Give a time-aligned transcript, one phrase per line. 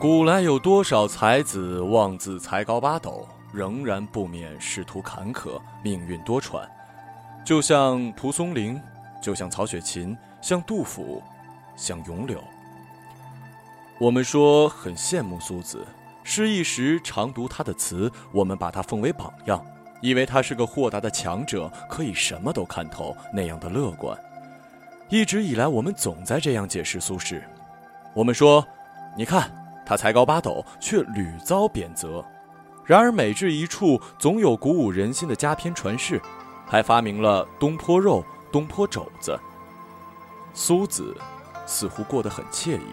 [0.00, 6.60] 古来有多少才子妄自才高八斗，仍然不免仕途坎坷，命运多舛。
[7.44, 8.80] 就像蒲松龄，
[9.20, 11.20] 就像曹雪芹，像杜甫，
[11.74, 12.40] 像咏柳。
[13.98, 15.84] 我们说很羡慕苏子，
[16.22, 19.60] 失意时常读他的词，我们把他奉为榜样，
[20.00, 24.16] 以为他是个豁达的强者，可以什么都看透，那样的乐观。
[25.08, 27.42] 一直以来，我们总在这样解释苏轼。
[28.14, 28.64] 我们说，
[29.16, 29.57] 你看。
[29.88, 32.22] 他才高八斗，却屡遭贬谪。
[32.84, 36.20] 然而每至一处，总有鼓舞人心的佳篇传世，
[36.66, 38.22] 还发明了东坡肉、
[38.52, 39.38] 东坡肘子。
[40.52, 41.16] 苏子
[41.66, 42.92] 似乎过得很惬意。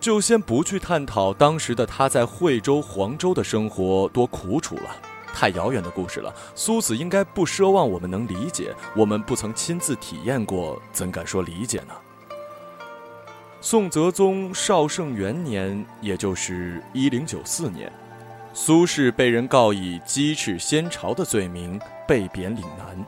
[0.00, 4.96] 就先不去探讨当时的他在惠州、黄州的生活多苦楚了，
[5.34, 6.34] 太遥远的故事了。
[6.54, 11.94] 苏子应该不奢望我们能理解，我们不曾亲自体验过，怎敢说理解呢？
[13.62, 17.92] 宋哲宗绍圣元年，也就是一零九四年，
[18.54, 23.04] 苏轼被人告以讥刺先朝的罪名，被贬岭南，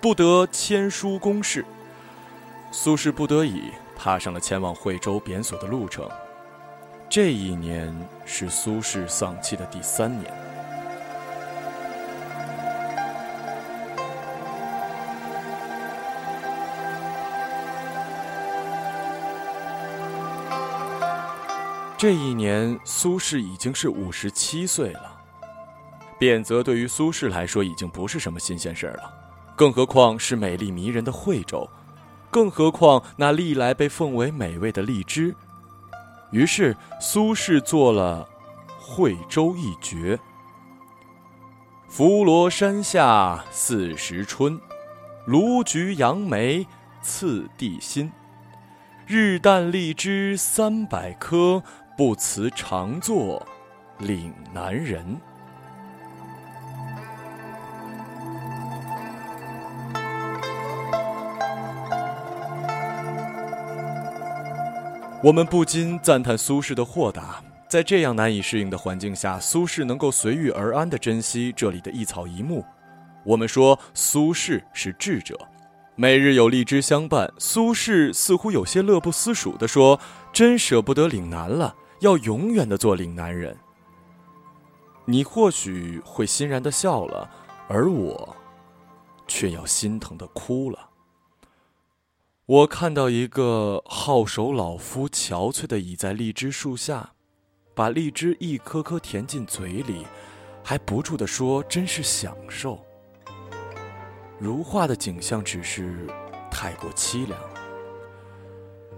[0.00, 1.62] 不得签书公事。
[2.72, 6.08] 苏轼不得已踏上了前往惠州贬所的路程。
[7.10, 10.45] 这一年是苏轼丧妻的第三年。
[21.98, 25.16] 这一年，苏轼已经是五十七岁了。
[26.18, 29.10] 贬谪对于苏轼来说已经不是什么新鲜事儿了，
[29.56, 31.66] 更何况是美丽迷人的惠州，
[32.30, 35.34] 更何况那历来被奉为美味的荔枝。
[36.32, 38.28] 于是，苏轼做了
[38.78, 40.16] 《惠州一绝》
[41.88, 44.60] ：“浮罗山下四时春，
[45.24, 46.66] 卢橘杨梅
[47.00, 48.12] 次第新。
[49.06, 51.62] 日啖荔枝三百颗。”
[51.96, 53.42] 不辞常作
[54.00, 55.02] 岭南人。
[65.22, 72.62] 我们不禁赞叹苏轼的豁达，在这样难以适应的环境下，苏轼能够随遇而安的珍惜这里的一草一木。
[73.24, 75.34] 我们说苏轼是智者，
[75.94, 79.98] 每日有荔枝相伴，苏轼似乎有些乐不思蜀地说
[80.30, 83.56] ：“真舍不得岭南了。”要永远的做岭南人，
[85.04, 87.30] 你或许会欣然的笑了，
[87.68, 88.36] 而我，
[89.26, 90.90] 却要心疼的哭了。
[92.44, 97.12] 我看到一个好手老夫憔悴的倚在荔枝树下，
[97.74, 100.06] 把荔枝一颗颗填进嘴里，
[100.62, 102.78] 还不住的说：“真是享受。”
[104.38, 106.06] 如画的景象，只是
[106.50, 107.40] 太过凄凉。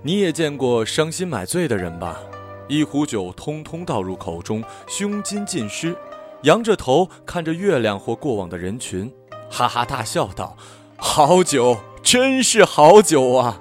[0.02, 2.20] 你也见过伤心买醉的人吧？
[2.68, 5.96] 一壶酒通通倒入口中，胸襟尽失，
[6.42, 9.10] 仰着头看着月亮或过往的人群，
[9.50, 10.54] 哈哈大笑道
[10.96, 13.60] ：“好酒，真是好酒啊！”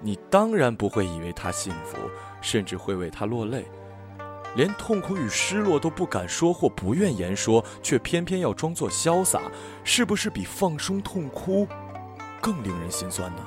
[0.00, 1.96] 你当然不会以为他幸福，
[2.40, 3.64] 甚至会为他落泪，
[4.54, 9.42] 连痛苦与失落都不敢说或不愿言说，却偏偏要装作潇洒，
[9.82, 11.66] 是不是比放声痛哭
[12.40, 13.42] 更令人心酸呢？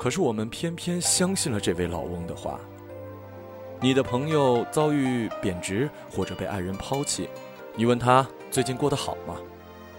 [0.00, 2.58] 可是我们偏偏相信了这位老翁的话。
[3.82, 7.28] 你的朋友遭遇贬值或者被爱人抛弃，
[7.74, 9.36] 你问他最近过得好吗？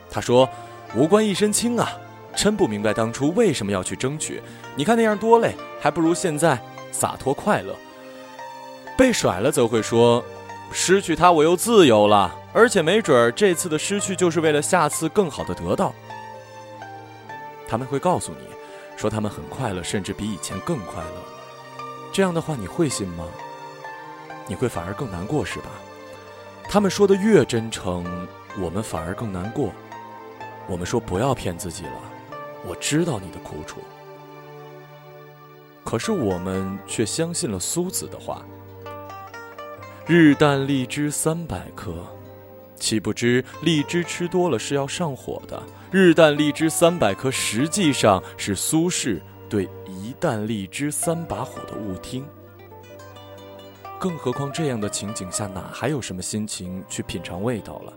[0.09, 0.49] 他说
[0.97, 1.91] ：“无官一身轻啊，
[2.35, 4.41] 真不明白当初为什么要去争取。
[4.75, 6.59] 你看那样多累，还不如现在
[6.91, 7.75] 洒脱快乐。”
[8.97, 10.23] 被甩了则会说
[10.73, 15.93] ：“失去他我又自由了，而且没准儿这次的失去就是为了下次更好的得到。”
[17.69, 18.60] 他们会告诉你。
[19.01, 21.15] 说他们很快乐，甚至比以前更快乐。
[22.13, 23.25] 这样的话，你会信吗？
[24.47, 25.69] 你会反而更难过，是吧？
[26.69, 28.05] 他们说的越真诚，
[28.59, 29.71] 我们反而更难过。
[30.67, 31.99] 我们说不要骗自己了，
[32.63, 33.79] 我知道你的苦楚。
[35.83, 38.45] 可是我们却相信了苏子的话
[40.05, 42.05] ：“日啖荔枝三百颗。”
[42.77, 45.59] 岂不知荔枝吃多了是要上火的。
[45.91, 52.25] 日啖荔枝三百颗，实际上是苏轼对一啖荔枝三把火的误听。
[53.99, 57.91] 更何况这样的情景下，哪还有什么心情去品尝味道了？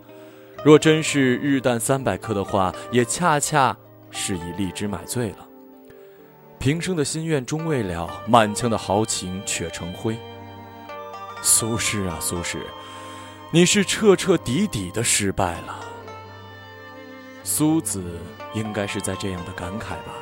[0.61, 3.75] 若真是日啖三百颗的话，也恰恰
[4.11, 5.47] 是以荔枝买醉了。
[6.59, 10.17] 平生的心愿终未了，满腔的豪情却成灰。
[11.41, 12.57] 苏轼啊，苏轼！
[13.51, 15.79] 你是彻彻底底的失败了，
[17.47, 18.03] 苏子
[18.55, 20.15] 应该是在这样的感慨吧。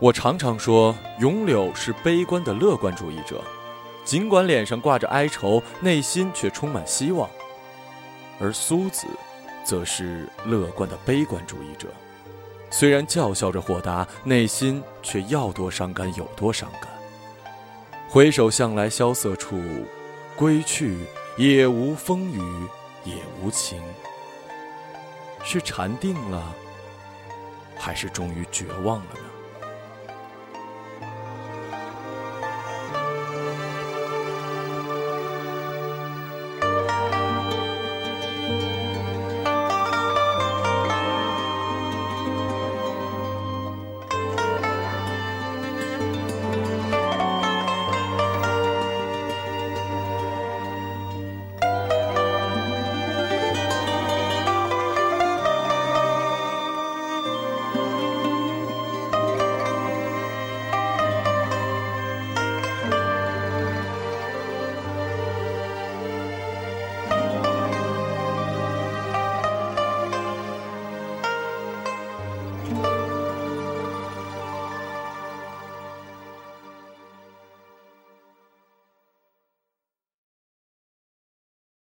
[0.00, 3.40] 我常常说咏柳是悲观的乐观主义者
[4.04, 7.30] 尽管脸上挂着哀愁内心却充满希望
[8.40, 9.06] 而苏子
[9.64, 11.86] 则是乐观的悲观主义者。
[12.72, 16.90] 虽然叫嚣着豁达，内心却要多伤感有多伤感。
[18.08, 19.62] 回首向来萧瑟处，
[20.34, 20.98] 归去，
[21.36, 22.40] 也无风雨
[23.04, 23.80] 也无晴。
[25.44, 26.54] 是禅定了，
[27.76, 29.31] 还是终于绝望了呢？